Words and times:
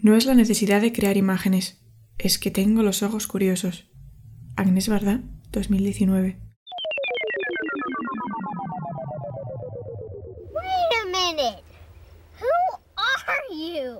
No 0.00 0.14
es 0.14 0.26
la 0.26 0.34
necesidad 0.34 0.80
de 0.80 0.92
crear 0.92 1.16
imágenes, 1.16 1.80
es 2.18 2.38
que 2.38 2.52
tengo 2.52 2.84
los 2.84 3.02
ojos 3.02 3.26
curiosos. 3.26 3.90
Agnes 4.56 4.88
Varda, 4.88 5.22
2019. 5.50 6.38
Wait 10.52 10.92
a 10.94 11.06
minute. 11.06 11.64
Who 12.38 12.46
are 13.26 13.42
you? 13.50 13.98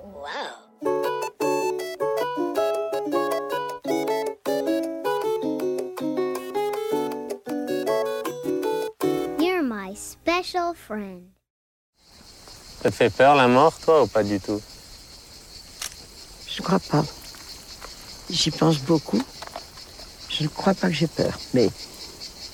You're 9.37 9.63
my 9.63 9.93
special 9.95 10.73
friend. 10.73 11.33
Te 12.81 12.89
fait 12.89 13.09
peur 13.09 13.35
la 13.35 13.49
mort, 13.49 13.77
toi, 13.83 14.03
ou 14.03 14.07
pas 14.07 14.23
du 14.23 14.39
tout 14.39 14.61
Je 16.59 16.63
ne 16.63 16.67
crois 16.67 16.79
pas. 16.79 17.05
J'y 18.29 18.51
pense 18.51 18.79
beaucoup. 18.79 19.23
Je 20.29 20.43
ne 20.43 20.49
crois 20.49 20.73
pas 20.73 20.89
que 20.89 20.93
j'ai 20.93 21.07
peur. 21.07 21.39
Mais 21.53 21.69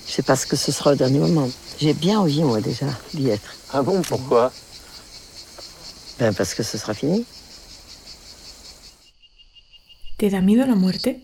c'est 0.05 0.23
parce 0.23 0.45
que 0.45 0.55
ce 0.55 0.71
sera 0.71 0.91
au 0.91 0.95
dernier 0.95 1.17
moment. 1.17 1.49
J'ai 1.79 1.95
bien 1.95 2.19
envie, 2.19 2.43
moi, 2.43 2.61
déjà, 2.61 2.85
d'y 3.15 3.29
être. 3.29 3.55
Ah 3.73 3.81
bon, 3.81 4.03
pourquoi 4.03 4.53
Ben, 6.19 6.35
parce 6.35 6.53
que 6.53 6.61
ce 6.61 6.77
sera 6.77 6.93
fini. 6.93 7.25
¿Te 10.17 10.29
da 10.29 10.39
miedo 10.39 10.67
la 10.67 10.75
muerte? 10.75 11.23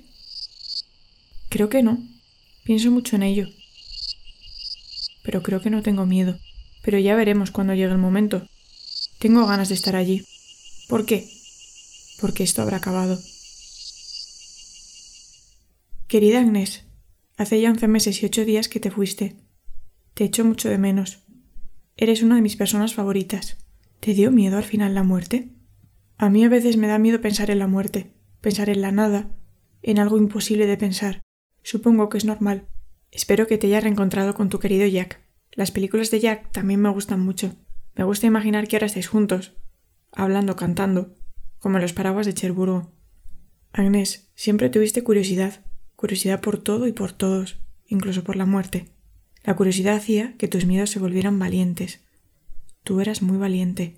Creo 1.50 1.70
que 1.70 1.84
no. 1.84 2.00
Pienso 2.63 2.90
mucho 2.90 3.16
en 3.16 3.22
ello. 3.22 3.48
Pero 5.22 5.44
creo 5.44 5.62
que 5.62 5.70
no 5.70 5.84
tengo 5.84 6.08
miedo. 6.08 6.36
Pero 6.82 6.98
ya 6.98 7.16
veremos 7.16 7.52
cuando 7.52 7.76
llegue 7.76 7.91
el 7.91 8.00
momento. 8.00 8.41
Tengo 9.20 9.46
ganas 9.46 9.70
de 9.70 9.76
estar 9.76 9.96
allí. 9.96 10.26
¿Por 10.88 11.05
qué? 11.05 11.41
Porque 12.22 12.44
esto 12.44 12.62
habrá 12.62 12.78
acabado. 12.78 13.20
Querida 16.08 16.40
Agnes, 16.40 16.86
hace 17.36 17.60
ya 17.60 17.72
once 17.72 17.88
meses 17.88 18.22
y 18.22 18.28
ocho 18.28 18.46
días 18.46 18.70
que 18.70 18.80
te 18.80 18.91
fuiste. 18.91 19.38
Te 20.13 20.26
echo 20.26 20.46
mucho 20.46 20.70
de 20.70 20.78
menos. 20.78 21.24
Eres 21.98 22.22
una 22.22 22.36
de 22.36 22.41
mis 22.41 22.55
personas 22.55 22.94
favoritas. 22.94 23.58
¿Te 24.00 24.13
dio 24.13 24.32
miedo 24.32 24.58
al 24.58 24.63
final 24.63 24.94
la 24.94 25.04
muerte? 25.04 25.50
A 26.18 26.30
mí 26.30 26.44
a 26.44 26.50
veces 26.50 26.78
me 26.78 26.88
da 26.88 27.00
miedo 27.00 27.22
pensar 27.22 27.50
en 27.50 27.60
la 27.60 27.68
muerte, 27.68 28.13
pensar 28.40 28.70
en 28.70 28.82
la 28.82 28.91
nada, 28.91 29.32
en 29.82 29.98
algo 29.98 30.18
imposible 30.18 30.68
de 30.68 30.78
pensar. 30.78 31.22
Supongo 31.63 32.10
que 32.10 32.20
es 32.20 32.26
normal. 32.26 32.68
Espero 33.10 33.48
que 33.48 33.58
te 33.58 33.68
hayas 33.68 33.84
reencontrado 33.84 34.35
con 34.35 34.50
tu 34.50 34.60
querido 34.60 34.85
Jack. 34.85 35.22
Las 35.52 35.72
películas 35.72 36.12
de 36.12 36.20
Jack 36.20 36.52
también 36.52 36.82
me 36.82 36.90
gustan 36.90 37.20
mucho. 37.20 37.56
Me 37.96 38.04
gusta 38.04 38.28
imaginar 38.28 38.68
que 38.68 38.76
ahora 38.76 38.85
estáis 38.85 39.08
juntos, 39.08 39.54
hablando, 40.12 40.56
cantando, 40.56 41.16
como 41.62 41.79
los 41.79 41.93
paraguas 41.93 42.26
de 42.26 42.34
Cherburgo. 42.34 42.91
Agnes, 43.71 44.29
siempre 44.35 44.70
tuviste 44.70 45.04
curiosidad, 45.04 45.63
curiosidad 45.95 46.41
por 46.41 46.57
todo 46.57 46.87
y 46.87 46.91
por 46.91 47.13
todos, 47.13 47.59
incluso 47.87 48.23
por 48.23 48.35
la 48.35 48.48
muerte. 48.48 48.87
La 49.43 49.55
curiosidad 49.55 49.95
hacía 49.95 50.35
que 50.37 50.48
tus 50.48 50.65
miedos 50.65 50.89
se 50.89 50.99
volvieran 50.99 51.39
valientes. 51.39 52.01
Tú 52.84 52.99
eras 52.99 53.21
muy 53.21 53.37
valiente. 53.37 53.95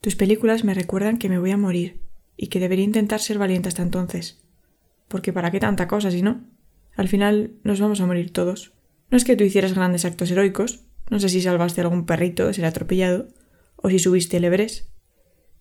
Tus 0.00 0.16
películas 0.16 0.64
me 0.64 0.74
recuerdan 0.74 1.18
que 1.18 1.28
me 1.28 1.38
voy 1.38 1.50
a 1.50 1.58
morir 1.58 2.00
y 2.36 2.48
que 2.48 2.60
debería 2.60 2.84
intentar 2.84 3.20
ser 3.20 3.38
valiente 3.38 3.68
hasta 3.68 3.82
entonces. 3.82 4.42
Porque 5.08 5.32
¿para 5.32 5.50
qué 5.50 5.60
tanta 5.60 5.86
cosa 5.86 6.10
si 6.10 6.22
no? 6.22 6.44
Al 6.96 7.08
final 7.08 7.52
nos 7.62 7.78
vamos 7.78 8.00
a 8.00 8.06
morir 8.06 8.32
todos. 8.32 8.72
No 9.10 9.18
es 9.18 9.24
que 9.24 9.36
tú 9.36 9.44
hicieras 9.44 9.74
grandes 9.74 10.06
actos 10.06 10.30
heroicos, 10.30 10.84
no 11.10 11.20
sé 11.20 11.28
si 11.28 11.42
salvaste 11.42 11.82
a 11.82 11.84
algún 11.84 12.06
perrito 12.06 12.46
de 12.46 12.54
ser 12.54 12.64
atropellado, 12.64 13.28
o 13.76 13.90
si 13.90 13.98
subiste 13.98 14.38
el 14.38 14.44
Everest, 14.44 14.88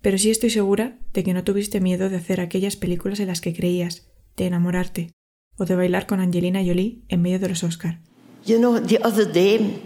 pero 0.03 0.17
sí 0.17 0.29
estoy 0.29 0.49
segura 0.49 0.99
de 1.13 1.23
que 1.23 1.33
no 1.33 1.45
tuviste 1.45 1.79
miedo 1.79 2.09
de 2.09 2.17
hacer 2.17 2.41
aquellas 2.41 2.75
películas 2.75 3.21
en 3.21 3.27
las 3.27 3.39
que 3.39 3.55
creías, 3.55 4.03
de 4.35 4.45
enamorarte, 4.47 5.11
o 5.57 5.63
de 5.63 5.77
bailar 5.77 6.05
con 6.07 6.19
Angelina 6.19 6.59
Jolie 6.59 7.01
en 7.07 7.21
medio 7.21 7.39
de 7.39 7.47
los 7.47 7.63
Oscar. 7.63 7.99
You 8.45 8.57
know, 8.57 8.79
the 8.81 8.99
other 9.01 9.25
day, 9.25 9.81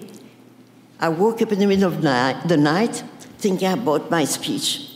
I 1.00 1.10
woke 1.10 1.44
up 1.44 1.52
in 1.52 1.60
the 1.60 1.68
middle 1.68 1.86
of 1.86 2.02
the 2.02 2.58
night 2.58 3.04
thinking 3.40 3.72
about 3.72 4.10
my 4.10 4.26
speech. 4.26 4.90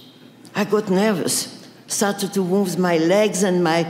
I 0.56 0.66
got 0.66 0.90
nervous, 0.90 1.70
started 1.86 2.34
to 2.34 2.44
move 2.44 2.80
my 2.80 2.98
legs 2.98 3.44
and 3.44 3.64
my 3.64 3.86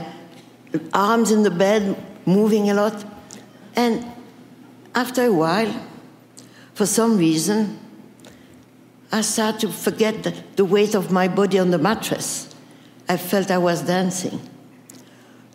arms 0.92 1.30
in 1.30 1.44
the 1.44 1.50
bed, 1.50 1.96
moving 2.26 2.68
a 2.68 2.74
lot. 2.74 3.06
And 3.74 4.04
after 4.94 5.24
a 5.24 5.32
while, 5.32 5.72
for 6.74 6.84
some 6.84 7.16
reason, 7.16 7.78
I 9.12 9.20
started 9.20 9.60
to 9.60 9.68
forget 9.68 10.22
the, 10.22 10.34
the 10.56 10.64
weight 10.64 10.94
of 10.94 11.12
my 11.12 11.28
body 11.28 11.58
on 11.58 11.70
the 11.70 11.78
mattress. 11.78 12.54
I 13.08 13.18
felt 13.18 13.50
I 13.50 13.58
was 13.58 13.82
dancing. 13.82 14.40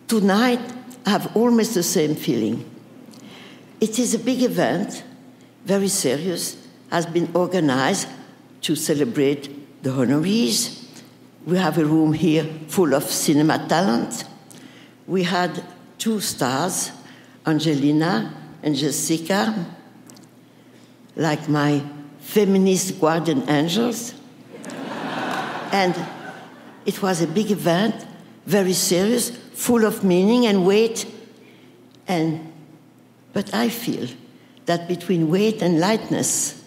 Tonight, 0.06 0.60
I 1.04 1.10
have 1.10 1.36
almost 1.36 1.74
the 1.74 1.82
same 1.82 2.14
feeling. 2.14 2.64
It 3.80 3.98
is 3.98 4.14
a 4.14 4.18
big 4.20 4.42
event, 4.42 5.02
very 5.64 5.88
serious, 5.88 6.56
has 6.90 7.04
been 7.04 7.30
organized 7.34 8.08
to 8.62 8.76
celebrate 8.76 9.82
the 9.82 9.90
honorees. 9.90 10.84
We 11.44 11.58
have 11.58 11.78
a 11.78 11.84
room 11.84 12.12
here 12.12 12.44
full 12.68 12.94
of 12.94 13.04
cinema 13.04 13.66
talent. 13.68 14.24
We 15.06 15.24
had 15.24 15.64
two 15.98 16.20
stars, 16.20 16.92
Angelina 17.44 18.34
and 18.62 18.76
Jessica, 18.76 19.66
like 21.16 21.48
my 21.48 21.82
feminist 22.28 23.00
guardian 23.00 23.42
angels. 23.48 24.12
and 25.72 25.94
it 26.84 27.00
was 27.00 27.22
a 27.22 27.26
big 27.26 27.50
event, 27.50 27.94
very 28.44 28.74
serious, 28.74 29.30
full 29.54 29.84
of 29.84 30.04
meaning 30.04 30.46
and 30.46 30.66
weight. 30.66 31.06
And 32.06 32.52
but 33.32 33.54
I 33.54 33.70
feel 33.70 34.08
that 34.66 34.88
between 34.88 35.30
weight 35.30 35.62
and 35.62 35.80
lightness, 35.80 36.62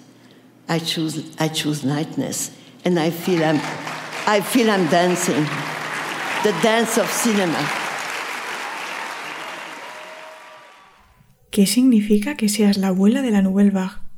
I 0.68 0.80
choose 0.80 1.16
I 1.40 1.48
choose 1.48 1.84
lightness, 1.84 2.50
and 2.84 2.98
I 3.00 3.12
feel 3.12 3.44
I'm 3.44 3.62
I 4.26 4.42
feel 4.42 4.70
I'm 4.70 4.88
dancing, 4.90 5.44
the 6.44 6.54
dance 6.64 6.98
of 6.98 7.08
cinema. 7.12 7.62
¿Qué 11.52 11.68
significa 11.68 12.36
que 12.36 12.48
seas 12.50 12.78
la 12.78 12.88
abuela 12.88 13.22
de 13.22 13.30
la 13.30 13.42
Nouvelle 13.42 13.72
Vague? 13.72 14.11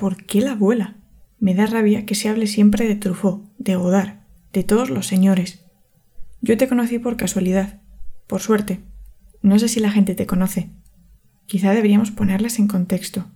¿Por 0.00 0.24
qué 0.24 0.40
la 0.40 0.52
abuela? 0.52 0.96
Me 1.40 1.54
da 1.54 1.66
rabia 1.66 2.06
que 2.06 2.14
se 2.14 2.30
hable 2.30 2.46
siempre 2.46 2.88
de 2.88 2.94
Truffaut, 2.96 3.44
de 3.58 3.76
Godard, 3.76 4.20
de 4.50 4.64
todos 4.64 4.88
los 4.88 5.06
señores. 5.06 5.62
Yo 6.40 6.56
te 6.56 6.68
conocí 6.68 6.98
por 6.98 7.18
casualidad, 7.18 7.82
por 8.26 8.40
suerte. 8.40 8.80
No 9.42 9.58
sé 9.58 9.68
si 9.68 9.78
la 9.78 9.90
gente 9.90 10.14
te 10.14 10.24
conoce. 10.24 10.70
Quizá 11.44 11.72
deberíamos 11.72 12.12
ponerlas 12.12 12.58
en 12.58 12.66
contexto. 12.66 13.26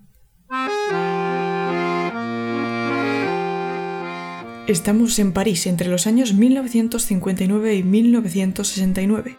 Estamos 4.67 5.19
en 5.19 5.35
París 5.35 5.67
entre 5.67 5.91
los 5.91 6.07
años 6.07 6.33
1959 6.33 7.75
y 7.75 7.83
1969. 7.83 9.37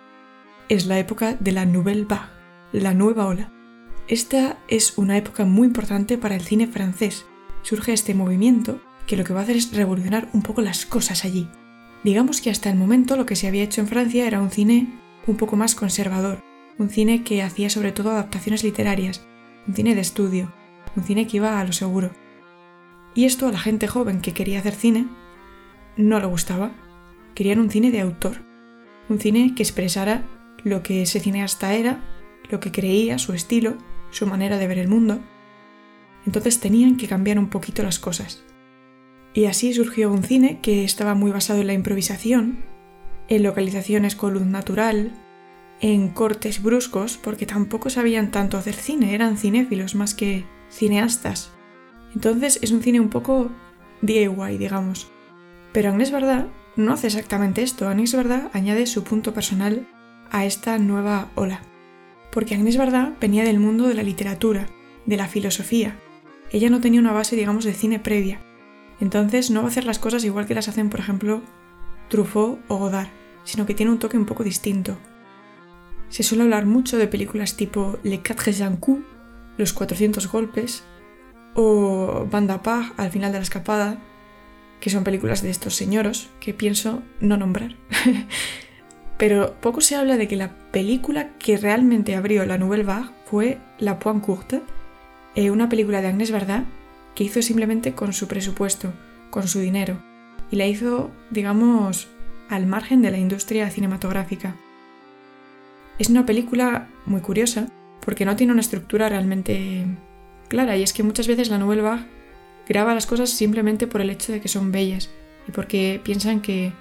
Es 0.69 0.85
la 0.85 0.99
época 0.99 1.35
de 1.39 1.51
la 1.53 1.65
Nouvelle 1.65 2.05
Vague, 2.05 2.29
la 2.71 2.93
nueva 2.93 3.25
ola. 3.25 3.54
Esta 4.07 4.59
es 4.67 4.99
una 4.99 5.17
época 5.17 5.45
muy 5.45 5.65
importante 5.65 6.19
para 6.19 6.35
el 6.35 6.41
cine 6.41 6.67
francés. 6.67 7.25
Surge 7.63 7.91
este 7.91 8.13
movimiento 8.13 8.79
que 9.07 9.17
lo 9.17 9.23
que 9.23 9.33
va 9.33 9.39
a 9.39 9.43
hacer 9.43 9.55
es 9.55 9.73
revolucionar 9.75 10.29
un 10.31 10.43
poco 10.43 10.61
las 10.61 10.85
cosas 10.85 11.25
allí. 11.25 11.49
Digamos 12.03 12.39
que 12.39 12.51
hasta 12.51 12.69
el 12.69 12.77
momento 12.77 13.17
lo 13.17 13.25
que 13.25 13.35
se 13.35 13.47
había 13.47 13.63
hecho 13.63 13.81
en 13.81 13.87
Francia 13.87 14.27
era 14.27 14.41
un 14.41 14.51
cine 14.51 14.93
un 15.25 15.37
poco 15.37 15.55
más 15.55 15.73
conservador, 15.73 16.43
un 16.77 16.89
cine 16.89 17.23
que 17.23 17.41
hacía 17.41 17.71
sobre 17.71 17.91
todo 17.91 18.11
adaptaciones 18.11 18.63
literarias, 18.63 19.25
un 19.67 19.73
cine 19.73 19.95
de 19.95 20.01
estudio, 20.01 20.53
un 20.95 21.03
cine 21.03 21.25
que 21.25 21.37
iba 21.37 21.59
a 21.59 21.63
lo 21.63 21.73
seguro. 21.73 22.11
Y 23.15 23.25
esto 23.25 23.47
a 23.47 23.51
la 23.51 23.59
gente 23.59 23.87
joven 23.87 24.21
que 24.21 24.33
quería 24.33 24.59
hacer 24.59 24.75
cine 24.75 25.07
no 25.97 26.19
le 26.19 26.27
gustaba. 26.27 26.73
Querían 27.33 27.57
un 27.57 27.71
cine 27.71 27.89
de 27.89 28.01
autor, 28.01 28.37
un 29.09 29.19
cine 29.19 29.55
que 29.55 29.63
expresara 29.63 30.27
lo 30.63 30.83
que 30.83 31.01
ese 31.01 31.19
cineasta 31.19 31.73
era, 31.73 32.03
lo 32.51 32.59
que 32.59 32.71
creía, 32.71 33.17
su 33.17 33.33
estilo, 33.33 33.77
su 34.15 34.25
manera 34.25 34.57
de 34.57 34.67
ver 34.67 34.79
el 34.79 34.87
mundo. 34.87 35.19
Entonces 36.25 36.61
tenían 36.61 36.95
que 36.95 37.07
cambiar 37.07 37.37
un 37.37 37.49
poquito 37.49 37.83
las 37.83 37.99
cosas. 37.99 38.43
Y 39.33 39.45
así 39.45 39.73
surgió 39.73 40.09
un 40.09 40.23
cine 40.23 40.59
que 40.61 40.85
estaba 40.85 41.13
muy 41.15 41.31
basado 41.31 41.59
en 41.59 41.67
la 41.67 41.73
improvisación, 41.73 42.63
en 43.27 43.43
localizaciones 43.43 44.15
con 44.15 44.33
luz 44.33 44.45
natural, 44.45 45.11
en 45.81 46.07
cortes 46.09 46.63
bruscos, 46.63 47.17
porque 47.17 47.45
tampoco 47.45 47.89
sabían 47.89 48.31
tanto 48.31 48.57
hacer 48.57 48.75
cine, 48.75 49.13
eran 49.13 49.37
cinéfilos 49.37 49.95
más 49.95 50.13
que 50.15 50.45
cineastas. 50.69 51.51
Entonces 52.13 52.59
es 52.61 52.71
un 52.71 52.81
cine 52.81 53.01
un 53.01 53.09
poco 53.09 53.51
DIY, 54.01 54.57
digamos. 54.57 55.11
Pero 55.73 55.89
Agnès 55.89 56.11
Varda 56.11 56.47
no 56.77 56.93
hace 56.93 57.07
exactamente 57.07 57.61
esto. 57.61 57.89
Agnès 57.89 58.15
Varda 58.15 58.49
añade 58.53 58.85
su 58.85 59.03
punto 59.03 59.33
personal 59.33 59.89
a 60.31 60.45
esta 60.45 60.77
nueva 60.77 61.29
ola. 61.35 61.61
Porque 62.35 62.53
Agnès 62.53 62.75
Varda 62.75 63.15
venía 63.21 63.45
del 63.45 63.59
mundo 63.59 63.87
de 63.87 63.93
la 63.93 64.03
literatura, 64.03 64.67
de 65.05 65.15
la 65.15 65.29
filosofía. 65.29 65.97
Ella 66.51 66.69
no 66.69 66.81
tenía 66.81 66.99
una 66.99 67.13
base, 67.13 67.37
digamos, 67.37 67.63
de 67.63 67.73
cine 67.73 67.97
previa. 67.97 68.41
Entonces 68.99 69.49
no 69.49 69.61
va 69.61 69.67
a 69.67 69.71
hacer 69.71 69.85
las 69.85 69.99
cosas 69.99 70.25
igual 70.25 70.45
que 70.45 70.53
las 70.53 70.67
hacen, 70.67 70.89
por 70.89 70.99
ejemplo, 70.99 71.41
Truffaut 72.09 72.59
o 72.67 72.77
Godard. 72.77 73.07
sino 73.45 73.65
que 73.65 73.73
tiene 73.73 73.91
un 73.91 73.99
toque 73.99 74.17
un 74.17 74.25
poco 74.25 74.43
distinto. 74.43 74.97
Se 76.09 76.23
suele 76.23 76.43
hablar 76.43 76.65
mucho 76.65 76.97
de 76.97 77.07
películas 77.07 77.55
tipo 77.55 77.99
Les 78.03 78.19
Quatre 78.19 78.53
Coups, 78.81 79.05
Los 79.57 79.71
400 79.71 80.29
Golpes, 80.29 80.83
o 81.53 82.27
Banda 82.29 82.61
Pag 82.61 82.93
al 82.97 83.11
final 83.11 83.31
de 83.31 83.37
la 83.37 83.43
escapada, 83.43 84.01
que 84.81 84.89
son 84.89 85.05
películas 85.05 85.41
de 85.41 85.51
estos 85.51 85.75
señoros 85.75 86.29
que 86.41 86.53
pienso 86.53 87.01
no 87.21 87.37
nombrar. 87.37 87.77
Pero 89.17 89.55
poco 89.61 89.79
se 89.79 89.95
habla 89.95 90.17
de 90.17 90.27
que 90.27 90.35
la 90.35 90.64
película 90.75 91.29
que 91.39 91.55
realmente 91.55 92.17
abrió 92.17 92.45
la 92.45 92.57
Nouvelle 92.57 92.83
Vague 92.83 93.09
fue 93.23 93.59
La 93.79 93.97
Pointe 93.97 94.25
Courte, 94.25 94.61
eh, 95.33 95.49
una 95.49 95.69
película 95.69 96.01
de 96.01 96.09
Agnès 96.09 96.31
Varda 96.31 96.65
que 97.15 97.23
hizo 97.23 97.41
simplemente 97.41 97.93
con 97.93 98.11
su 98.11 98.27
presupuesto, 98.27 98.91
con 99.29 99.47
su 99.47 99.59
dinero, 99.59 100.03
y 100.51 100.57
la 100.57 100.67
hizo, 100.67 101.11
digamos, 101.31 102.09
al 102.49 102.67
margen 102.67 103.01
de 103.01 103.09
la 103.09 103.17
industria 103.17 103.69
cinematográfica. 103.69 104.57
Es 105.97 106.09
una 106.09 106.25
película 106.25 106.89
muy 107.05 107.21
curiosa 107.21 107.69
porque 108.01 108.25
no 108.25 108.35
tiene 108.35 108.51
una 108.51 108.59
estructura 108.59 109.07
realmente 109.07 109.85
clara 110.49 110.75
y 110.75 110.83
es 110.83 110.91
que 110.91 111.03
muchas 111.03 111.29
veces 111.29 111.49
la 111.49 111.57
Nouvelle 111.57 111.83
Vague 111.83 112.05
graba 112.67 112.93
las 112.93 113.07
cosas 113.07 113.29
simplemente 113.29 113.87
por 113.87 114.01
el 114.01 114.09
hecho 114.09 114.33
de 114.33 114.41
que 114.41 114.49
son 114.49 114.73
bellas 114.73 115.09
y 115.47 115.53
porque 115.53 116.01
piensan 116.03 116.41
que 116.41 116.73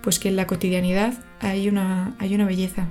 pues 0.00 0.18
que 0.18 0.30
en 0.30 0.36
la 0.36 0.46
cotidianidad 0.46 1.12
hay 1.40 1.68
una, 1.68 2.16
hay 2.18 2.34
una 2.34 2.46
belleza. 2.46 2.88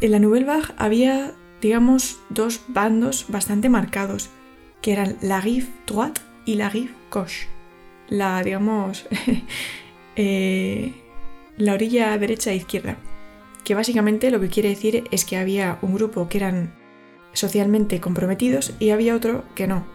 En 0.00 0.10
la 0.10 0.18
Nouvelle 0.18 0.44
Vague 0.44 0.74
había, 0.76 1.32
digamos, 1.60 2.18
dos 2.28 2.60
bandos 2.68 3.26
bastante 3.28 3.68
marcados, 3.68 4.30
que 4.82 4.92
eran 4.92 5.16
la 5.22 5.40
rive 5.40 5.68
droite 5.86 6.20
y 6.44 6.56
la 6.56 6.68
rive 6.68 6.90
gauche. 7.10 7.48
La, 8.08 8.42
digamos, 8.42 9.06
eh, 10.16 10.92
la 11.56 11.74
orilla 11.74 12.16
derecha 12.18 12.50
e 12.52 12.56
izquierda. 12.56 12.96
Que 13.64 13.74
básicamente 13.74 14.30
lo 14.30 14.40
que 14.40 14.48
quiere 14.48 14.68
decir 14.68 15.04
es 15.10 15.24
que 15.24 15.38
había 15.38 15.78
un 15.80 15.94
grupo 15.94 16.28
que 16.28 16.38
eran 16.38 16.74
socialmente 17.32 18.00
comprometidos 18.00 18.74
y 18.78 18.90
había 18.90 19.14
otro 19.14 19.44
que 19.54 19.66
no. 19.66 19.86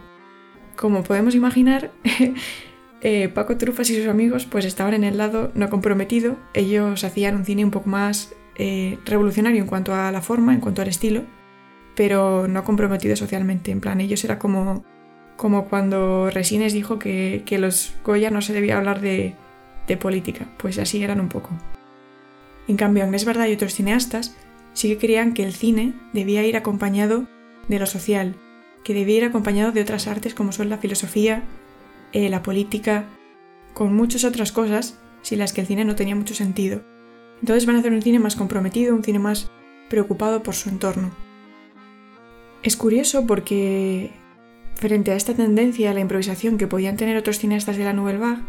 Como 0.76 1.04
podemos 1.04 1.34
imaginar, 1.34 1.92
eh, 3.00 3.28
Paco 3.28 3.56
Trufas 3.58 3.90
y 3.90 3.96
sus 3.96 4.08
amigos 4.08 4.46
pues 4.46 4.64
estaban 4.64 4.94
en 4.94 5.04
el 5.04 5.18
lado 5.18 5.52
no 5.54 5.70
comprometido. 5.70 6.36
Ellos 6.52 7.04
hacían 7.04 7.36
un 7.36 7.44
cine 7.44 7.64
un 7.64 7.70
poco 7.70 7.88
más 7.88 8.34
eh, 8.62 8.98
revolucionario 9.06 9.62
en 9.62 9.66
cuanto 9.66 9.94
a 9.94 10.12
la 10.12 10.20
forma, 10.20 10.52
en 10.52 10.60
cuanto 10.60 10.82
al 10.82 10.88
estilo, 10.88 11.22
pero 11.96 12.46
no 12.46 12.62
comprometido 12.62 13.16
socialmente. 13.16 13.70
En 13.70 13.80
plan, 13.80 14.02
ellos 14.02 14.22
era 14.22 14.38
como, 14.38 14.84
como 15.38 15.64
cuando 15.64 16.28
Resines 16.28 16.74
dijo 16.74 16.98
que, 16.98 17.42
que 17.46 17.58
los 17.58 17.94
Goya 18.04 18.28
no 18.30 18.42
se 18.42 18.52
debía 18.52 18.76
hablar 18.76 19.00
de, 19.00 19.34
de 19.88 19.96
política. 19.96 20.46
Pues 20.58 20.78
así 20.78 21.02
eran 21.02 21.20
un 21.20 21.30
poco. 21.30 21.48
En 22.68 22.76
cambio, 22.76 23.02
Agnès 23.02 23.24
Verdad 23.24 23.46
y 23.46 23.54
otros 23.54 23.72
cineastas 23.72 24.36
sí 24.74 24.88
que 24.88 24.98
creían 24.98 25.32
que 25.32 25.44
el 25.44 25.54
cine 25.54 25.94
debía 26.12 26.44
ir 26.44 26.58
acompañado 26.58 27.26
de 27.66 27.78
lo 27.78 27.86
social, 27.86 28.36
que 28.84 28.92
debía 28.92 29.16
ir 29.16 29.24
acompañado 29.24 29.72
de 29.72 29.80
otras 29.80 30.06
artes 30.06 30.34
como 30.34 30.52
son 30.52 30.68
la 30.68 30.76
filosofía, 30.76 31.44
eh, 32.12 32.28
la 32.28 32.42
política, 32.42 33.06
con 33.72 33.96
muchas 33.96 34.24
otras 34.24 34.52
cosas 34.52 34.98
sin 35.22 35.38
las 35.38 35.54
que 35.54 35.62
el 35.62 35.66
cine 35.66 35.86
no 35.86 35.94
tenía 35.94 36.14
mucho 36.14 36.34
sentido. 36.34 36.82
Entonces 37.40 37.66
van 37.66 37.76
a 37.76 37.78
hacer 37.80 37.92
un 37.92 38.02
cine 38.02 38.18
más 38.18 38.36
comprometido, 38.36 38.94
un 38.94 39.04
cine 39.04 39.18
más 39.18 39.50
preocupado 39.88 40.42
por 40.42 40.54
su 40.54 40.68
entorno. 40.68 41.10
Es 42.62 42.76
curioso 42.76 43.26
porque 43.26 44.12
frente 44.74 45.12
a 45.12 45.16
esta 45.16 45.34
tendencia 45.34 45.90
a 45.90 45.94
la 45.94 46.00
improvisación 46.00 46.58
que 46.58 46.66
podían 46.66 46.96
tener 46.96 47.16
otros 47.16 47.38
cineastas 47.38 47.76
de 47.76 47.84
la 47.84 47.92
Nouvelle 47.92 48.18
Vague, 48.18 48.42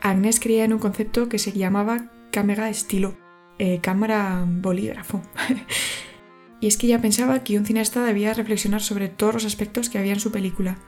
Agnès 0.00 0.40
creía 0.40 0.64
en 0.64 0.72
un 0.72 0.78
concepto 0.78 1.28
que 1.28 1.38
se 1.38 1.52
llamaba 1.52 2.10
cámara 2.30 2.68
estilo, 2.68 3.16
eh, 3.58 3.80
cámara 3.80 4.44
bolígrafo. 4.46 5.22
y 6.60 6.66
es 6.66 6.76
que 6.76 6.86
ella 6.86 7.00
pensaba 7.00 7.42
que 7.44 7.58
un 7.58 7.66
cineasta 7.66 8.04
debía 8.04 8.34
reflexionar 8.34 8.82
sobre 8.82 9.08
todos 9.08 9.34
los 9.34 9.44
aspectos 9.44 9.88
que 9.88 9.98
había 9.98 10.12
en 10.12 10.20
su 10.20 10.30
película, 10.30 10.78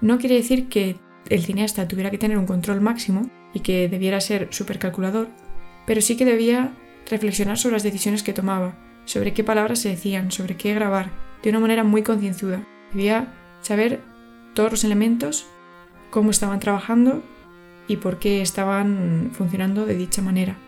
no 0.00 0.18
quiere 0.18 0.36
decir 0.36 0.68
que 0.68 0.96
el 1.28 1.44
cineasta 1.44 1.86
tuviera 1.86 2.10
que 2.10 2.18
tener 2.18 2.38
un 2.38 2.46
control 2.46 2.80
máximo 2.80 3.30
y 3.52 3.60
que 3.60 3.88
debiera 3.88 4.20
ser 4.20 4.48
supercalculador, 4.50 5.28
pero 5.90 6.02
sí 6.02 6.16
que 6.16 6.24
debía 6.24 6.70
reflexionar 7.10 7.58
sobre 7.58 7.72
las 7.72 7.82
decisiones 7.82 8.22
que 8.22 8.32
tomaba, 8.32 8.76
sobre 9.06 9.34
qué 9.34 9.42
palabras 9.42 9.80
se 9.80 9.88
decían, 9.88 10.30
sobre 10.30 10.56
qué 10.56 10.72
grabar, 10.72 11.10
de 11.42 11.50
una 11.50 11.58
manera 11.58 11.82
muy 11.82 12.04
concienzuda. 12.04 12.64
Debía 12.92 13.34
saber 13.60 14.00
todos 14.54 14.70
los 14.70 14.84
elementos, 14.84 15.48
cómo 16.10 16.30
estaban 16.30 16.60
trabajando 16.60 17.24
y 17.88 17.96
por 17.96 18.20
qué 18.20 18.40
estaban 18.40 19.30
funcionando 19.32 19.84
de 19.84 19.96
dicha 19.96 20.22
manera. 20.22 20.58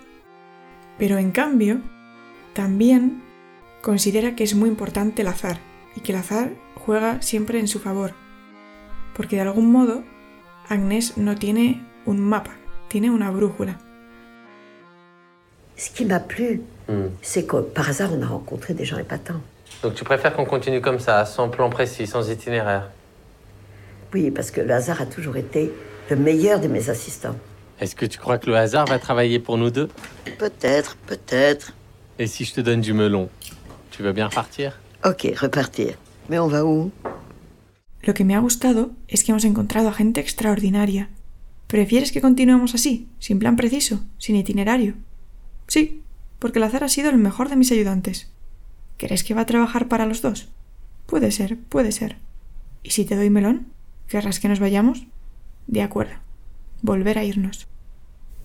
Pero 0.98 1.18
en 1.18 1.30
cambio, 1.30 1.80
también 2.52 3.22
considera 3.80 4.34
que 4.34 4.42
es 4.42 4.56
muy 4.56 4.70
importante 4.70 5.22
el 5.22 5.28
azar 5.28 5.60
y 5.94 6.00
que 6.00 6.10
el 6.10 6.18
azar 6.18 6.50
juega 6.74 7.22
siempre 7.22 7.60
en 7.60 7.68
su 7.68 7.78
favor 7.78 8.12
porque 9.14 9.36
de 9.36 9.42
algún 9.42 9.70
modo 9.70 10.02
Agnès 10.68 11.16
no 11.16 11.36
tiene 11.36 11.86
un 12.06 12.18
mapa, 12.18 12.56
tiene 12.88 13.12
una 13.12 13.30
brújula. 13.30 13.78
Ce 15.76 15.90
qui 15.90 16.04
m'a 16.04 16.20
plu, 16.20 16.60
Hmm. 16.88 17.08
c'est 17.22 17.44
que 17.46 17.58
par 17.58 17.88
hasard, 17.88 18.10
on 18.12 18.20
a 18.22 18.26
rencontré 18.26 18.74
des 18.74 18.84
gens 18.84 18.98
épatants. 18.98 19.40
Donc 19.84 19.94
tu 19.94 20.02
préfères 20.04 20.34
qu'on 20.34 20.44
continue 20.44 20.80
comme 20.80 20.98
ça, 20.98 21.24
sans 21.24 21.48
plan 21.48 21.70
précis, 21.70 22.06
sans 22.08 22.28
itinéraire? 22.28 22.90
Oui, 24.12 24.30
parce 24.32 24.50
que 24.50 24.60
le 24.60 24.72
hasard 24.74 25.00
a 25.00 25.06
toujours 25.06 25.36
été 25.36 25.70
le 26.10 26.16
meilleur 26.16 26.58
de 26.60 26.66
mes 26.68 26.90
assistants. 26.90 27.36
Est-ce 27.80 27.94
que 27.94 28.04
tu 28.04 28.18
crois 28.18 28.38
que 28.38 28.46
le 28.50 28.56
hasard 28.56 28.86
va 28.86 28.98
travailler 28.98 29.38
pour 29.38 29.56
nous 29.58 29.70
deux? 29.70 29.88
Peut-être, 30.38 30.96
peut-être. 31.06 31.72
Et 32.18 32.26
si 32.26 32.44
je 32.44 32.52
te 32.54 32.60
donne 32.60 32.80
du 32.80 32.92
melon 32.92 33.28
Tu 33.90 34.02
veux 34.02 34.12
bien 34.12 34.26
repartir? 34.26 34.78
Ok, 35.04 35.32
repartir. 35.40 35.94
Mais 36.28 36.38
on 36.38 36.48
va 36.48 36.64
où? 36.64 36.90
Lo 38.06 38.12
que 38.14 38.24
me 38.24 38.34
ha 38.34 38.40
gustado 38.40 38.90
es 39.08 39.22
que 39.22 39.30
hemos 39.32 39.44
encontrado 39.44 39.88
a 39.88 39.92
gente 39.92 40.20
extraordinaria. 40.20 41.08
¿Prefieres 41.68 42.10
que 42.12 42.20
continuemos 42.20 42.74
así, 42.74 43.06
sin 43.20 43.38
plan 43.38 43.54
preciso, 43.56 44.00
sin 44.18 44.34
itinerario? 44.36 44.94
Sí, 45.72 46.02
porque 46.38 46.58
el 46.58 46.64
azar 46.64 46.84
ha 46.84 46.88
sido 46.90 47.08
el 47.08 47.16
mejor 47.16 47.48
de 47.48 47.56
mis 47.56 47.72
ayudantes. 47.72 48.30
¿Crees 48.98 49.24
que 49.24 49.32
va 49.32 49.40
a 49.40 49.46
trabajar 49.46 49.88
para 49.88 50.04
los 50.04 50.20
dos? 50.20 50.50
Puede 51.06 51.30
ser, 51.30 51.58
puede 51.58 51.92
ser. 51.92 52.18
¿Y 52.82 52.90
si 52.90 53.06
te 53.06 53.16
doy 53.16 53.30
melón? 53.30 53.68
¿Querrás 54.06 54.38
que 54.38 54.48
nos 54.48 54.60
vayamos? 54.60 55.06
De 55.66 55.80
acuerdo. 55.80 56.16
Volver 56.82 57.16
a 57.16 57.24
irnos. 57.24 57.68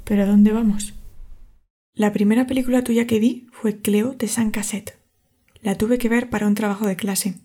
¿Pero 0.05 0.23
a 0.23 0.25
dónde 0.25 0.53
vamos? 0.53 0.93
La 1.95 2.13
primera 2.13 2.47
película 2.47 2.81
tuya 2.85 3.07
que 3.07 3.19
vi 3.19 3.49
fue 3.51 3.81
Cleo 3.81 4.13
de 4.13 4.29
San 4.29 4.49
Cassette. 4.49 4.97
La 5.61 5.75
tuve 5.75 5.97
que 5.97 6.07
ver 6.07 6.29
para 6.29 6.47
un 6.47 6.55
trabajo 6.55 6.87
de 6.87 6.95
clase. 6.95 7.41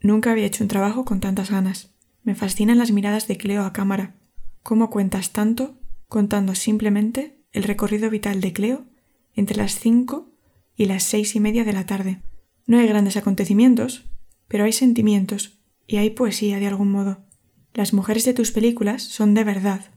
Nunca 0.00 0.30
había 0.30 0.46
hecho 0.46 0.64
un 0.64 0.68
trabajo 0.68 1.04
con 1.04 1.20
tantas 1.20 1.50
ganas. 1.50 1.94
Me 2.22 2.34
fascinan 2.34 2.78
las 2.78 2.90
miradas 2.90 3.28
de 3.28 3.36
Cleo 3.36 3.64
a 3.64 3.74
cámara. 3.74 4.14
¿Cómo 4.62 4.88
cuentas 4.88 5.32
tanto 5.32 5.78
contando 6.08 6.54
simplemente 6.54 7.42
el 7.52 7.64
recorrido 7.64 8.08
vital 8.08 8.40
de 8.40 8.54
Cleo 8.54 8.86
entre 9.36 9.56
las 9.56 9.78
cinco 9.78 10.32
y 10.74 10.86
las 10.86 11.04
seis 11.04 11.36
y 11.36 11.40
media 11.40 11.64
de 11.64 11.72
la 11.72 11.86
tarde? 11.86 12.22
No 12.66 12.78
hay 12.78 12.88
grandes 12.88 13.16
acontecimientos, 13.16 14.10
pero 14.48 14.64
hay 14.64 14.72
sentimientos 14.72 15.60
y 15.86 15.98
hay 15.98 16.10
poesía 16.10 16.58
de 16.58 16.66
algún 16.66 16.90
modo. 16.90 17.24
Las 17.74 17.92
mujeres 17.92 18.24
de 18.24 18.34
tus 18.34 18.50
películas 18.50 19.02
son 19.02 19.34
de 19.34 19.44
verdad. 19.44 19.92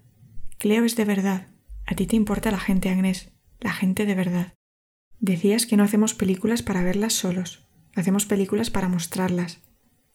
Cleo 0.58 0.86
es 0.86 0.96
de 0.96 1.06
verdad. 1.06 1.48
A 1.86 1.96
ti 1.96 2.06
te 2.06 2.16
importa 2.16 2.52
la 2.52 2.60
gente, 2.60 2.90
Agnés, 2.90 3.32
la 3.60 3.72
gente 3.72 4.06
de 4.06 4.14
verdad. 4.14 4.54
Decías 5.20 5.66
que 5.66 5.78
no 5.78 5.84
hacemos 5.84 6.14
películas 6.14 6.62
para 6.62 6.84
verlas 6.84 7.14
solos, 7.14 7.68
hacemos 7.96 8.26
películas 8.26 8.70
para 8.70 8.90
mostrarlas. 8.90 9.62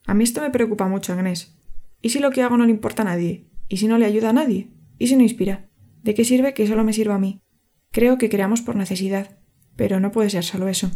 A 0.07 0.15
mí 0.15 0.25
esto 0.25 0.41
me 0.41 0.51
preocupa 0.51 0.87
mucho, 0.87 1.13
Agnés. 1.13 1.57
¿Y 2.01 2.11
si 2.11 2.19
lo 2.19 2.31
que 2.31 2.43
hago 2.43 2.57
no 2.57 2.67
le 2.67 2.71
importa 2.71 3.03
a 3.03 3.07
nadie? 3.07 3.49
¿Y 3.69 3.79
si 3.79 3.89
no 3.89 3.99
le 3.99 4.07
ayuda 4.07 4.31
a 4.31 4.35
nadie? 4.35 4.71
¿Y 4.99 5.07
si 5.07 5.17
no 5.17 5.23
inspira? 5.23 5.69
¿De 6.03 6.15
qué 6.15 6.25
sirve 6.25 6.55
que 6.55 6.67
solo 6.67 6.85
me 6.85 6.93
sirva 6.93 7.15
a 7.15 7.19
mí? 7.19 7.41
Creo 7.95 8.19
que 8.19 8.29
creamos 8.29 8.61
por 8.61 8.75
necesidad, 8.75 9.39
pero 9.77 10.01
no 10.01 10.11
puede 10.11 10.29
ser 10.29 10.43
solo 10.43 10.67
eso. 10.67 10.91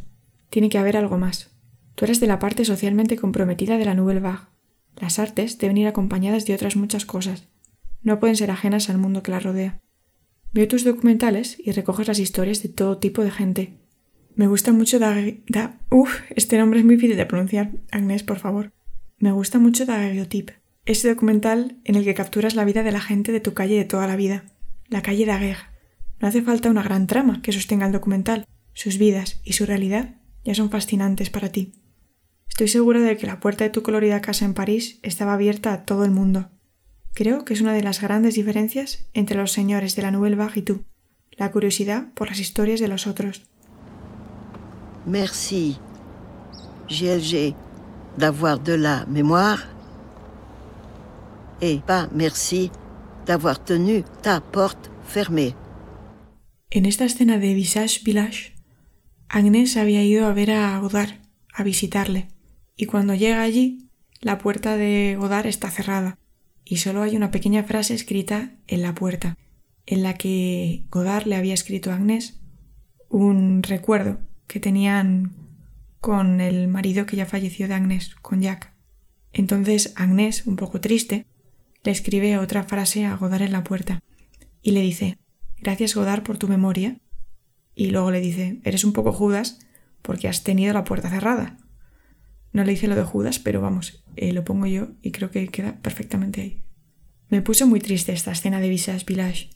Tiene 0.50 0.68
que 0.68 0.78
haber 0.78 0.96
algo 0.96 1.16
más. 1.16 1.56
Tú 1.94 2.04
eres 2.04 2.18
de 2.18 2.26
la 2.26 2.40
parte 2.40 2.64
socialmente 2.64 3.16
comprometida 3.16 3.78
de 3.78 3.84
la 3.84 3.94
Nouvelle 3.94 4.18
Vague. 4.18 4.48
Las 4.96 5.20
artes 5.20 5.58
deben 5.58 5.76
ir 5.76 5.86
acompañadas 5.86 6.44
de 6.44 6.54
otras 6.54 6.74
muchas 6.74 7.06
cosas. 7.06 7.46
No 8.02 8.18
pueden 8.18 8.34
ser 8.34 8.50
ajenas 8.50 8.90
al 8.90 8.98
mundo 8.98 9.22
que 9.22 9.30
las 9.30 9.44
rodea. 9.44 9.78
Veo 10.52 10.66
tus 10.66 10.82
documentales 10.82 11.56
y 11.64 11.70
recoges 11.70 12.08
las 12.08 12.18
historias 12.18 12.64
de 12.64 12.68
todo 12.68 12.98
tipo 12.98 13.22
de 13.22 13.30
gente. 13.30 13.74
Me 14.34 14.48
gusta 14.48 14.72
mucho 14.72 14.98
da... 14.98 15.14
uf, 15.90 16.22
este 16.34 16.58
nombre 16.58 16.80
es 16.80 16.84
muy 16.84 16.96
difícil 16.96 17.16
de 17.16 17.26
pronunciar. 17.26 17.70
Agnés, 17.92 18.24
por 18.24 18.40
favor. 18.40 18.72
Me 19.18 19.30
gusta 19.30 19.60
mucho 19.60 19.86
Daguerreotype, 19.86 20.54
ese 20.84 21.10
documental 21.10 21.76
en 21.84 21.94
el 21.94 22.02
que 22.02 22.14
capturas 22.14 22.56
la 22.56 22.64
vida 22.64 22.82
de 22.82 22.90
la 22.90 23.00
gente 23.00 23.30
de 23.30 23.38
tu 23.38 23.54
calle 23.54 23.76
de 23.76 23.84
toda 23.84 24.08
la 24.08 24.16
vida, 24.16 24.46
la 24.88 25.02
calle 25.02 25.26
Daguerre. 25.26 25.67
No 26.20 26.28
hace 26.28 26.42
falta 26.42 26.70
una 26.70 26.82
gran 26.82 27.06
trama 27.06 27.42
que 27.42 27.52
sostenga 27.52 27.86
el 27.86 27.92
documental. 27.92 28.46
Sus 28.72 28.98
vidas 28.98 29.40
y 29.44 29.54
su 29.54 29.66
realidad 29.66 30.16
ya 30.44 30.54
son 30.54 30.70
fascinantes 30.70 31.30
para 31.30 31.50
ti. 31.50 31.72
Estoy 32.48 32.68
segura 32.68 33.00
de 33.00 33.16
que 33.16 33.26
la 33.26 33.40
puerta 33.40 33.64
de 33.64 33.70
tu 33.70 33.82
colorida 33.82 34.20
casa 34.20 34.44
en 34.44 34.54
París 34.54 34.98
estaba 35.02 35.34
abierta 35.34 35.72
a 35.72 35.84
todo 35.84 36.04
el 36.04 36.10
mundo. 36.10 36.50
Creo 37.14 37.44
que 37.44 37.54
es 37.54 37.60
una 37.60 37.72
de 37.72 37.82
las 37.82 38.00
grandes 38.00 38.34
diferencias 38.34 39.06
entre 39.14 39.36
los 39.36 39.52
señores 39.52 39.96
de 39.96 40.02
la 40.02 40.10
Nouvelle 40.10 40.36
Vague 40.36 40.60
y 40.60 40.62
tú. 40.62 40.84
la 41.38 41.52
curiosidad 41.52 42.08
por 42.14 42.28
las 42.28 42.40
historias 42.40 42.80
de 42.80 42.88
los 42.88 43.06
otros. 43.06 43.42
Merci, 45.06 45.78
GLG, 46.88 47.54
d'avoir 48.18 48.58
de 48.58 48.74
la 48.74 49.06
mémoire. 49.06 49.68
Et 51.60 51.80
pas 51.86 52.08
merci 52.12 52.70
d'avoir 53.24 53.62
tenu 53.62 54.04
ta 54.22 54.40
porte 54.40 54.90
fermée. 55.04 55.54
En 56.70 56.84
esta 56.84 57.06
escena 57.06 57.38
de 57.38 57.54
Visage 57.54 58.00
Village, 58.04 58.52
Agnès 59.30 59.78
había 59.78 60.04
ido 60.04 60.26
a 60.26 60.34
ver 60.34 60.50
a 60.50 60.78
Godard, 60.78 61.14
a 61.54 61.62
visitarle, 61.62 62.28
y 62.76 62.84
cuando 62.84 63.14
llega 63.14 63.40
allí, 63.40 63.88
la 64.20 64.36
puerta 64.36 64.76
de 64.76 65.16
Godard 65.18 65.46
está 65.46 65.70
cerrada, 65.70 66.18
y 66.66 66.76
solo 66.76 67.00
hay 67.00 67.16
una 67.16 67.30
pequeña 67.30 67.64
frase 67.64 67.94
escrita 67.94 68.52
en 68.66 68.82
la 68.82 68.94
puerta, 68.94 69.38
en 69.86 70.02
la 70.02 70.18
que 70.18 70.84
Godard 70.90 71.26
le 71.26 71.36
había 71.36 71.54
escrito 71.54 71.90
a 71.90 71.94
Agnès 71.94 72.38
un 73.08 73.62
recuerdo 73.62 74.18
que 74.46 74.60
tenían 74.60 75.32
con 76.00 76.42
el 76.42 76.68
marido 76.68 77.06
que 77.06 77.16
ya 77.16 77.24
falleció 77.24 77.66
de 77.66 77.74
Agnès, 77.74 78.14
con 78.16 78.42
Jack. 78.42 78.74
Entonces 79.32 79.94
Agnès, 79.96 80.46
un 80.46 80.56
poco 80.56 80.82
triste, 80.82 81.24
le 81.82 81.92
escribe 81.92 82.36
otra 82.36 82.64
frase 82.64 83.06
a 83.06 83.16
Godard 83.16 83.40
en 83.42 83.52
la 83.52 83.64
puerta 83.64 84.02
y 84.60 84.72
le 84.72 84.82
dice 84.82 85.16
Gracias 85.60 85.94
Godard 85.94 86.22
por 86.22 86.38
tu 86.38 86.48
memoria. 86.48 87.00
Y 87.74 87.90
luego 87.90 88.10
le 88.10 88.20
dice 88.20 88.60
Eres 88.64 88.84
un 88.84 88.92
poco 88.92 89.12
Judas 89.12 89.58
porque 90.02 90.28
has 90.28 90.44
tenido 90.44 90.72
la 90.72 90.84
puerta 90.84 91.10
cerrada. 91.10 91.58
No 92.52 92.64
le 92.64 92.72
dice 92.72 92.88
lo 92.88 92.96
de 92.96 93.04
Judas, 93.04 93.38
pero 93.38 93.60
vamos, 93.60 94.04
eh, 94.16 94.32
lo 94.32 94.44
pongo 94.44 94.66
yo 94.66 94.88
y 95.02 95.10
creo 95.10 95.30
que 95.30 95.46
queda 95.48 95.76
perfectamente 95.82 96.40
ahí. 96.40 96.62
Me 97.28 97.42
puso 97.42 97.66
muy 97.66 97.80
triste 97.80 98.12
esta 98.12 98.32
escena 98.32 98.58
de 98.58 98.68
Visage 98.68 99.04
Village. 99.06 99.50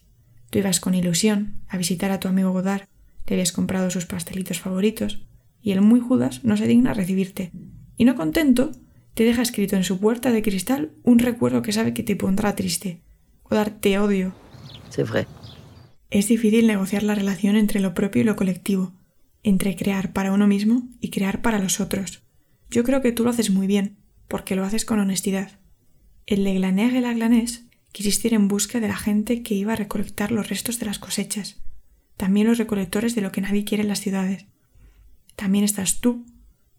Tú 0.51 0.59
ibas 0.59 0.79
con 0.79 0.93
ilusión 0.93 1.61
a 1.67 1.77
visitar 1.77 2.11
a 2.11 2.19
tu 2.19 2.27
amigo 2.27 2.51
Godard, 2.51 2.87
le 3.25 3.35
habías 3.35 3.51
comprado 3.51 3.89
sus 3.89 4.05
pastelitos 4.05 4.59
favoritos, 4.59 5.25
y 5.61 5.71
el 5.71 5.81
muy 5.81 5.99
Judas 5.99 6.43
no 6.43 6.55
se 6.55 6.67
digna 6.67 6.93
recibirte. 6.93 7.51
Y 7.97 8.05
no 8.05 8.15
contento, 8.15 8.71
te 9.15 9.23
deja 9.23 9.41
escrito 9.41 9.75
en 9.75 9.83
su 9.83 9.99
puerta 9.99 10.31
de 10.31 10.43
cristal 10.43 10.91
un 11.03 11.19
recuerdo 11.19 11.61
que 11.61 11.71
sabe 11.71 11.93
que 11.93 12.03
te 12.03 12.15
pondrá 12.15 12.55
triste. 12.55 13.01
Godard, 13.43 13.79
te 13.79 13.97
odio. 13.97 14.35
C'est 14.89 15.07
vrai. 15.07 15.25
Es 16.13 16.27
difícil 16.27 16.67
negociar 16.67 17.01
la 17.01 17.15
relación 17.15 17.55
entre 17.55 17.79
lo 17.79 17.95
propio 17.95 18.21
y 18.21 18.23
lo 18.23 18.35
colectivo, 18.35 18.93
entre 19.41 19.75
crear 19.75 20.13
para 20.13 20.31
uno 20.31 20.45
mismo 20.45 20.87
y 21.01 21.09
crear 21.09 21.41
para 21.41 21.57
los 21.57 21.79
otros. 21.79 22.21
Yo 22.69 22.83
creo 22.83 23.01
que 23.01 23.11
tú 23.11 23.23
lo 23.23 23.31
haces 23.31 23.49
muy 23.49 23.65
bien, 23.65 23.97
porque 24.27 24.55
lo 24.55 24.63
haces 24.63 24.85
con 24.85 24.99
honestidad. 24.99 25.59
El 26.27 26.43
Le 26.43 26.53
Glaner 26.53 26.95
et 26.95 27.01
la 27.01 27.13
Glanés 27.13 27.65
quisiste 27.91 28.27
ir 28.27 28.35
en 28.35 28.47
busca 28.47 28.79
de 28.79 28.89
la 28.89 28.95
gente 28.95 29.41
que 29.41 29.55
iba 29.55 29.73
a 29.73 29.75
recolectar 29.75 30.31
los 30.31 30.49
restos 30.49 30.77
de 30.77 30.85
las 30.85 30.99
cosechas, 30.99 31.63
también 32.15 32.45
los 32.45 32.59
recolectores 32.59 33.15
de 33.15 33.21
lo 33.21 33.31
que 33.31 33.41
nadie 33.41 33.65
quiere 33.65 33.81
en 33.81 33.89
las 33.89 34.01
ciudades. 34.01 34.45
También 35.35 35.65
estás 35.65 35.99
tú, 35.99 36.27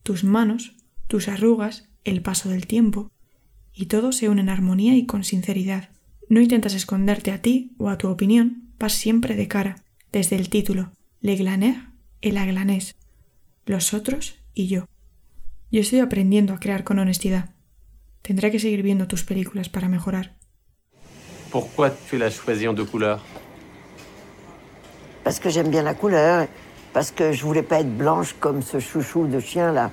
tus 0.04 0.22
manos, 0.22 0.76
tus 1.08 1.26
arrugas, 1.26 1.88
el 2.04 2.22
paso 2.22 2.50
del 2.50 2.68
tiempo, 2.68 3.10
y 3.72 3.86
todo 3.86 4.12
se 4.12 4.28
une 4.28 4.42
en 4.42 4.48
armonía 4.48 4.94
y 4.94 5.06
con 5.06 5.24
sinceridad. 5.24 5.90
No 6.28 6.40
intentas 6.40 6.74
esconderte 6.74 7.32
a 7.32 7.42
ti 7.42 7.72
o 7.78 7.88
a 7.88 7.98
tu 7.98 8.06
opinión, 8.06 8.63
vas 8.78 8.92
siempre 8.92 9.34
de 9.34 9.48
cara, 9.48 9.76
desde 10.12 10.36
el 10.36 10.48
título, 10.48 10.92
Le 11.20 11.36
Glaner 11.36 11.76
et 12.22 12.32
la 12.32 12.46
Glanés, 12.46 12.94
los 13.66 13.94
otros 13.94 14.36
y 14.54 14.68
yo. 14.68 14.86
Yo 15.70 15.80
estoy 15.80 16.00
aprendiendo 16.00 16.54
a 16.54 16.60
crear 16.60 16.84
con 16.84 16.98
honestidad. 16.98 17.50
Tendré 18.22 18.50
que 18.50 18.58
seguir 18.58 18.82
viendo 18.82 19.06
tus 19.06 19.24
películas 19.24 19.68
para 19.68 19.88
mejorar. 19.88 20.36
Pourquoi 21.50 21.90
tu 22.10 22.18
l'as 22.18 22.30
choisi 22.30 22.66
en 22.66 22.74
deux 22.74 22.86
couleurs 22.86 23.22
Parce 25.22 25.40
que 25.40 25.50
j'aime 25.50 25.70
bien 25.70 25.82
la 25.82 25.94
couleur, 25.94 26.48
parce 26.92 27.10
que 27.10 27.32
je 27.32 27.44
voulais 27.44 27.62
pas 27.62 27.80
être 27.80 27.96
blanche 27.96 28.34
comme 28.40 28.62
ce 28.62 28.78
chouchou 28.78 29.26
de 29.26 29.40
chien 29.40 29.72
là, 29.72 29.90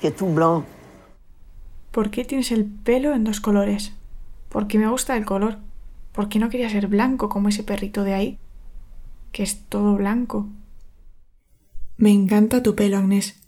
qui 0.00 0.06
est 0.06 0.16
tout 0.16 0.26
blanc. 0.26 0.64
¿Por 1.90 2.10
qué 2.10 2.24
tienes 2.24 2.52
el 2.52 2.64
pelo 2.64 3.12
en 3.12 3.24
dos 3.24 3.40
colores? 3.40 3.92
Porque 4.48 4.78
me 4.78 4.88
gusta 4.88 5.16
el 5.16 5.24
color. 5.24 5.58
Porque 6.20 6.38
no 6.38 6.50
quería 6.50 6.68
ser 6.68 6.86
blanco 6.86 7.30
como 7.30 7.48
ese 7.48 7.62
perrito 7.62 8.04
de 8.04 8.12
ahí, 8.12 8.38
que 9.32 9.42
es 9.42 9.64
todo 9.70 9.94
blanco. 9.94 10.50
Me 11.96 12.10
encanta 12.10 12.62
tu 12.62 12.76
pelo, 12.76 12.98
Agnés. 12.98 13.40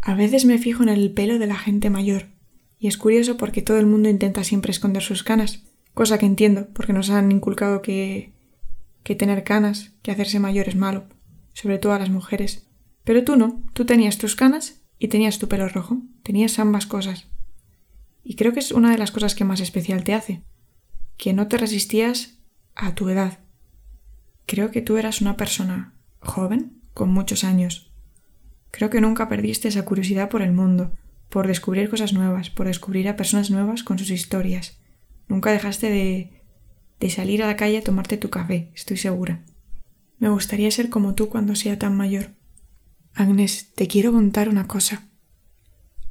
A 0.00 0.14
veces 0.14 0.44
me 0.44 0.58
fijo 0.58 0.84
en 0.84 0.88
el 0.88 1.10
pelo 1.10 1.40
de 1.40 1.48
la 1.48 1.56
gente 1.56 1.90
mayor, 1.90 2.28
y 2.78 2.86
es 2.86 2.96
curioso 2.96 3.36
porque 3.36 3.60
todo 3.60 3.78
el 3.78 3.86
mundo 3.86 4.08
intenta 4.08 4.44
siempre 4.44 4.70
esconder 4.70 5.02
sus 5.02 5.24
canas, 5.24 5.64
cosa 5.94 6.16
que 6.16 6.26
entiendo, 6.26 6.68
porque 6.74 6.92
nos 6.92 7.10
han 7.10 7.32
inculcado 7.32 7.82
que, 7.82 8.32
que 9.02 9.16
tener 9.16 9.42
canas, 9.42 9.90
que 10.02 10.12
hacerse 10.12 10.38
mayor 10.38 10.68
es 10.68 10.76
malo, 10.76 11.08
sobre 11.54 11.78
todo 11.78 11.94
a 11.94 11.98
las 11.98 12.10
mujeres. 12.10 12.68
Pero 13.02 13.24
tú 13.24 13.34
no, 13.34 13.64
tú 13.72 13.84
tenías 13.84 14.16
tus 14.16 14.36
canas 14.36 14.80
y 15.00 15.08
tenías 15.08 15.40
tu 15.40 15.48
pelo 15.48 15.68
rojo, 15.68 16.02
tenías 16.22 16.60
ambas 16.60 16.86
cosas. 16.86 17.26
Y 18.22 18.36
creo 18.36 18.52
que 18.52 18.60
es 18.60 18.70
una 18.70 18.92
de 18.92 18.98
las 18.98 19.10
cosas 19.10 19.34
que 19.34 19.44
más 19.44 19.58
especial 19.58 20.04
te 20.04 20.14
hace, 20.14 20.44
que 21.16 21.32
no 21.32 21.48
te 21.48 21.56
resistías 21.56 22.38
a 22.74 22.94
tu 22.94 23.08
edad. 23.08 23.40
Creo 24.46 24.70
que 24.70 24.82
tú 24.82 24.96
eras 24.96 25.20
una 25.20 25.36
persona 25.36 25.94
joven, 26.20 26.80
con 26.94 27.12
muchos 27.12 27.44
años. 27.44 27.90
Creo 28.70 28.88
que 28.88 29.00
nunca 29.00 29.28
perdiste 29.28 29.68
esa 29.68 29.84
curiosidad 29.84 30.28
por 30.28 30.42
el 30.42 30.52
mundo, 30.52 30.92
por 31.28 31.46
descubrir 31.46 31.90
cosas 31.90 32.12
nuevas, 32.12 32.50
por 32.50 32.66
descubrir 32.66 33.08
a 33.08 33.16
personas 33.16 33.50
nuevas 33.50 33.82
con 33.82 33.98
sus 33.98 34.10
historias. 34.10 34.78
Nunca 35.28 35.52
dejaste 35.52 35.90
de, 35.90 36.40
de 37.00 37.10
salir 37.10 37.42
a 37.42 37.46
la 37.46 37.56
calle 37.56 37.78
a 37.78 37.84
tomarte 37.84 38.16
tu 38.16 38.30
café, 38.30 38.70
estoy 38.74 38.96
segura. 38.96 39.44
Me 40.18 40.28
gustaría 40.28 40.70
ser 40.70 40.90
como 40.90 41.14
tú 41.14 41.28
cuando 41.28 41.56
sea 41.56 41.78
tan 41.78 41.96
mayor. 41.96 42.30
Agnes, 43.14 43.72
te 43.74 43.88
quiero 43.88 44.12
contar 44.12 44.48
una 44.48 44.66
cosa. 44.66 45.08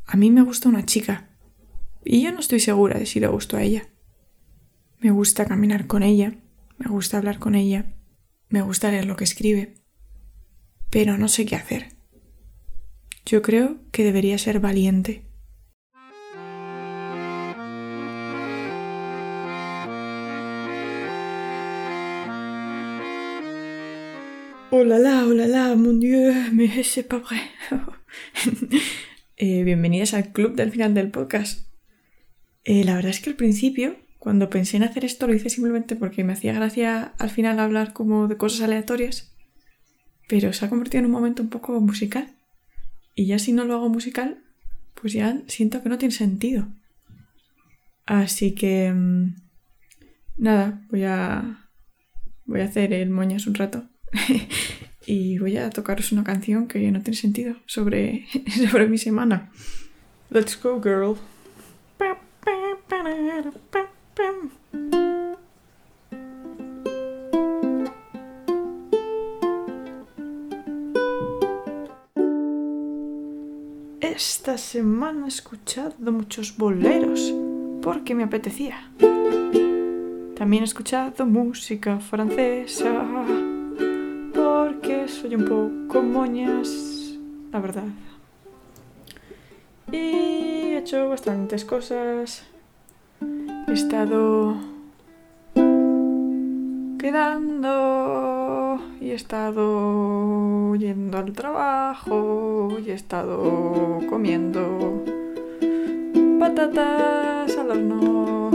A 0.06 0.18
mí 0.18 0.32
me 0.32 0.42
gusta 0.42 0.70
una 0.70 0.86
chica, 0.86 1.30
y 2.04 2.22
yo 2.22 2.32
no 2.32 2.40
estoy 2.40 2.60
segura 2.60 3.00
de 3.00 3.06
si 3.06 3.20
le 3.20 3.28
gusto 3.28 3.58
a 3.58 3.64
ella. 3.64 3.88
Me 5.04 5.12
gusta 5.12 5.46
caminar 5.46 5.86
con 5.86 6.02
ella, 6.02 6.36
me 6.78 6.90
gusta 6.90 7.18
hablar 7.18 7.38
con 7.38 7.56
ella, 7.56 7.94
me 8.48 8.62
gusta 8.62 8.90
leer 8.90 9.04
lo 9.04 9.18
que 9.18 9.26
escribe, 9.26 9.74
pero 10.90 11.18
no 11.18 11.28
sé 11.28 11.46
qué 11.46 11.58
hacer. 11.58 11.90
Yo 13.26 13.42
creo 13.42 13.80
que 13.92 14.06
debería 14.06 14.38
ser 14.38 14.62
valiente. 14.62 15.24
Oh 24.72 24.86
la 24.86 25.76
mon 25.76 26.00
dieu, 26.00 26.34
mais 26.54 26.88
c'est 26.88 27.04
pas 27.04 27.22
vrai. 27.22 27.42
Eh, 29.36 29.64
bienvenidas 29.64 30.14
al 30.14 30.32
club 30.32 30.56
del 30.56 30.72
final 30.72 30.94
del 30.94 31.10
podcast. 31.10 31.68
Eh, 32.64 32.86
la 32.86 32.96
verdad 32.96 33.10
es 33.10 33.20
que 33.20 33.32
al 33.32 33.36
principio, 33.36 33.98
cuando 34.24 34.50
pensé 34.50 34.78
en 34.78 34.84
hacer 34.84 35.04
esto, 35.04 35.28
lo 35.28 35.34
hice 35.34 35.50
simplemente 35.50 35.98
porque 35.98 36.24
me 36.24 36.32
hacía 36.32 36.54
gracia 36.54 37.14
al 37.20 37.30
final 37.30 37.60
hablar 37.60 37.92
como 37.92 38.30
de 38.30 38.38
cosas 38.38 38.62
aleatorias, 38.62 39.36
pero 40.30 40.54
se 40.54 40.64
ha 40.64 40.70
convertido 40.70 41.00
en 41.00 41.08
un 41.08 41.12
momento 41.12 41.44
un 41.44 41.50
poco 41.50 41.82
musical. 41.82 42.34
Y 43.16 43.26
ya 43.26 43.38
si 43.38 43.52
no 43.52 43.66
lo 43.66 43.74
hago 43.74 43.90
musical, 43.90 44.42
pues 44.94 45.12
ya 45.12 45.42
siento 45.48 45.84
que 45.84 45.90
no 45.90 45.98
tiene 45.98 46.14
sentido. 46.14 46.70
Así 48.06 48.56
que... 48.56 48.94
mm, 48.94 49.36
Nada, 50.38 50.82
voy 50.90 51.04
a... 51.04 51.68
Voy 52.46 52.62
a 52.62 52.66
hacer 52.66 52.94
el 52.94 53.10
moñas 53.10 53.46
un 53.46 53.56
rato. 53.56 53.90
y 55.06 55.38
voy 55.38 55.58
a 55.58 55.70
tocaros 55.70 56.14
una 56.14 56.24
canción 56.24 56.70
que 56.70 56.80
no 56.92 57.02
tiene 57.02 57.18
sentido 57.18 57.58
sobre, 57.66 58.26
sobre 58.72 58.88
mi 58.88 58.98
semana. 58.98 59.52
Let's 60.30 60.58
go, 60.64 60.82
girl. 60.82 61.18
Esta 74.02 74.58
semana 74.58 75.26
he 75.26 75.30
escuchado 75.30 76.12
muchos 76.12 76.56
boleros 76.58 77.34
porque 77.82 78.14
me 78.14 78.24
apetecía. 78.24 78.92
También 80.36 80.64
he 80.64 80.66
escuchado 80.66 81.26
música 81.26 82.00
francesa 82.00 82.92
porque 84.36 85.08
soy 85.08 85.36
un 85.36 85.46
poco 85.88 86.04
moñas, 86.04 87.18
la 87.52 87.60
verdad. 87.60 87.88
Y 89.92 89.98
he 89.98 90.78
hecho 90.78 91.10
bastantes 91.10 91.66
cosas. 91.66 92.53
He 93.74 93.76
estado 93.76 94.56
quedando 97.00 98.80
y 99.02 99.10
he 99.10 99.16
estado 99.16 100.76
yendo 100.76 101.18
al 101.18 101.34
trabajo 101.34 102.78
y 102.86 102.92
he 102.92 102.94
estado 102.94 103.98
comiendo 104.08 105.04
patatas 106.40 107.58
al 107.58 107.72
horno. 107.72 108.52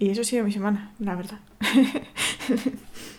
Y 0.00 0.10
eso 0.10 0.22
ha 0.22 0.24
sido 0.24 0.44
mi 0.44 0.50
semana, 0.50 0.90
la 0.98 1.14
verdad. 1.14 1.38